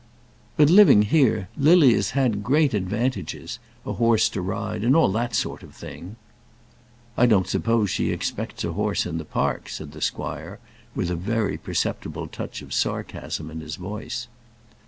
[0.57, 5.35] "But living here, Lily has had great advantages, a horse to ride, and all that
[5.35, 6.15] sort of thing."
[7.15, 10.57] "I don't suppose she expects a horse in the park," said the squire,
[10.95, 14.27] with a very perceptible touch of sarcasm in his voice.